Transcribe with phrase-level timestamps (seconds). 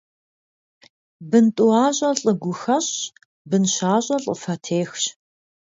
[1.29, 2.97] Бын тӀуащӀэ лӀы гу хэщӀщ,
[3.49, 5.03] бын щащӀэ лӀы фэ техщ.